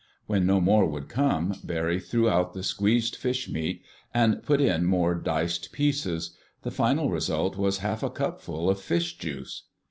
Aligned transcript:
When 0.25 0.47
no 0.47 0.59
more 0.59 0.87
would 0.87 1.09
come, 1.09 1.53
Barry 1.63 1.99
threw 1.99 2.27
out 2.27 2.55
the 2.55 2.63
squeezed 2.63 3.15
fish 3.15 3.47
meat 3.47 3.83
and 4.15 4.41
put 4.41 4.59
in 4.59 4.85
more 4.85 5.13
diced 5.13 5.71
pieces. 5.71 6.35
The 6.63 6.71
final 6.71 7.11
result 7.11 7.55
was 7.55 7.77
half 7.85 8.01
a 8.01 8.09
cupful 8.09 8.67
of 8.67 8.79
fish 8.81 9.15
juice. 9.19 9.65